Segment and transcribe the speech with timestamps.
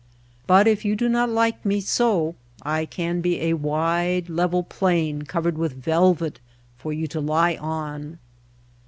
[0.47, 5.21] But if you do not like me so I can be a wide, level plain
[5.25, 6.39] covered with velvet
[6.75, 8.17] for you to lie on.